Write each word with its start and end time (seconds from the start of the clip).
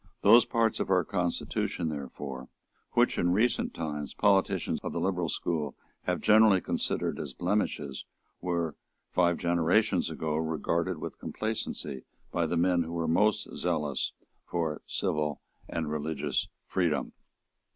Those 0.23 0.45
parts 0.45 0.79
of 0.79 0.89
our 0.89 1.03
constitution 1.05 1.89
therefore 1.89 2.49
which, 2.93 3.19
in 3.19 3.33
recent 3.33 3.75
times, 3.75 4.15
politicians 4.15 4.79
of 4.81 4.93
the 4.93 4.99
liberal 4.99 5.29
school 5.29 5.75
have 6.05 6.21
generally 6.21 6.59
considered 6.59 7.19
as 7.19 7.33
blemishes, 7.35 8.05
were, 8.41 8.75
five 9.11 9.37
generations 9.37 10.09
ago, 10.09 10.37
regarded 10.37 10.97
with 10.97 11.19
complacency 11.19 12.03
by 12.31 12.47
the 12.47 12.57
men 12.57 12.81
who 12.81 12.93
were 12.93 13.07
most 13.07 13.55
zealous 13.55 14.13
for 14.43 14.81
civil 14.87 15.39
and 15.69 15.91
religious 15.91 16.47
freedom. 16.65 17.13